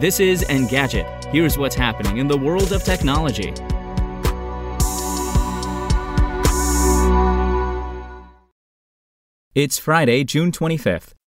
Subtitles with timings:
[0.00, 1.24] This is Engadget.
[1.32, 3.52] Here's what's happening in the world of technology.
[9.56, 11.17] It's Friday, June 25th.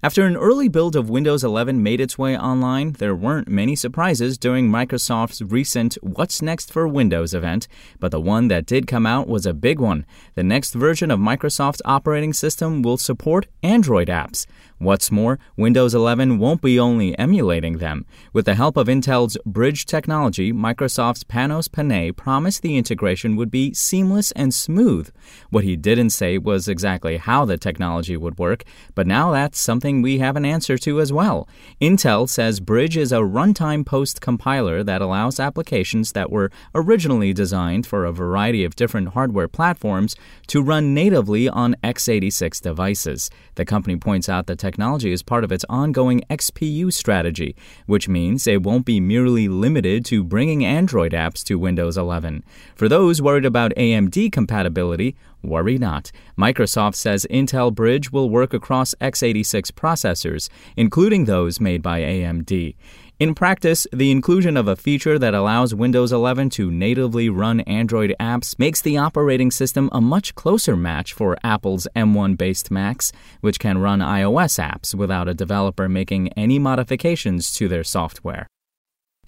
[0.00, 4.38] After an early build of Windows 11 made its way online, there weren't many surprises
[4.38, 7.66] during Microsoft's recent What's Next for Windows event,
[7.98, 10.06] but the one that did come out was a big one.
[10.36, 14.46] The next version of Microsoft's operating system will support Android apps.
[14.80, 18.06] What's more, Windows 11 won't be only emulating them.
[18.32, 23.74] With the help of Intel's Bridge technology, Microsoft's Panos Panay promised the integration would be
[23.74, 25.10] seamless and smooth.
[25.50, 28.62] What he didn't say was exactly how the technology would work,
[28.94, 31.48] but now that's something we have an answer to as well.
[31.80, 37.86] Intel says Bridge is a runtime post compiler that allows applications that were originally designed
[37.86, 40.14] for a variety of different hardware platforms
[40.46, 43.30] to run natively on x86 devices.
[43.54, 48.46] The company points out that technology is part of its ongoing XPU strategy, which means
[48.46, 52.44] it won't be merely limited to bringing Android apps to Windows 11.
[52.76, 56.10] For those worried about AMD compatibility, Worry not.
[56.36, 62.74] Microsoft says Intel Bridge will work across x86 processors, including those made by AMD.
[63.18, 68.14] In practice, the inclusion of a feature that allows Windows 11 to natively run Android
[68.20, 73.58] apps makes the operating system a much closer match for Apple's M1 based Macs, which
[73.58, 78.46] can run iOS apps without a developer making any modifications to their software.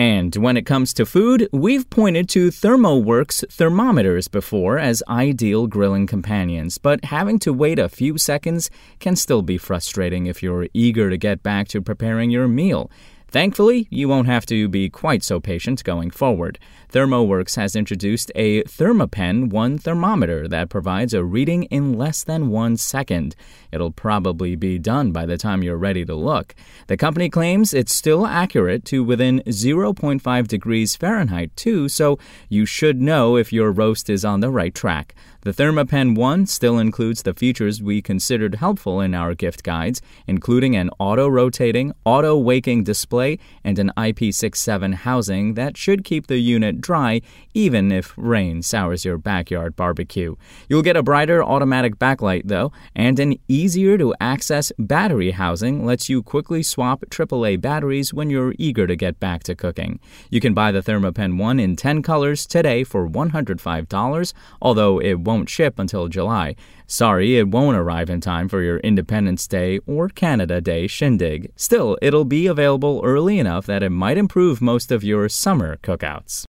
[0.01, 6.06] And when it comes to food, we've pointed to ThermoWorks thermometers before as ideal grilling
[6.06, 11.11] companions, but having to wait a few seconds can still be frustrating if you're eager
[11.11, 12.91] to get back to preparing your meal.
[13.31, 16.59] Thankfully, you won't have to be quite so patient going forward.
[16.93, 22.77] ThermoWorks has introduced a Thermapen 1 thermometer that provides a reading in less than one
[22.77, 23.37] second.
[23.71, 26.57] It'll probably be done by the time you're ready to look.
[26.89, 32.19] The company claims it's still accurate to within 0.5 degrees Fahrenheit, too, so
[32.49, 35.15] you should know if your roast is on the right track.
[35.43, 40.77] The Thermapen 1 still includes the features we considered helpful in our gift guides, including
[40.77, 46.83] an auto rotating, auto waking display and an IP67 housing that should keep the unit
[46.83, 47.23] dry
[47.55, 50.37] even if rain sours your backyard barbecue.
[50.69, 56.11] You'll get a brighter automatic backlight, though, and an easier to access battery housing lets
[56.11, 60.00] you quickly swap AAA batteries when you're eager to get back to cooking.
[60.29, 65.49] You can buy the Thermapen 1 in 10 colors today for $105, although it won't
[65.49, 66.57] ship until July.
[66.89, 71.53] Sorry, it won't arrive in time for your Independence Day or Canada Day shindig.
[71.55, 76.45] Still, it'll be available early enough that it might improve most of your summer cookouts.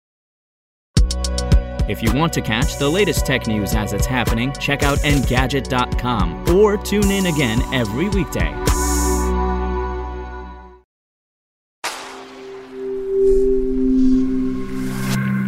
[1.89, 6.55] If you want to catch the latest tech news as it's happening, check out Engadget.com
[6.55, 8.53] or tune in again every weekday.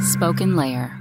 [0.02, 1.01] SpokenLayer.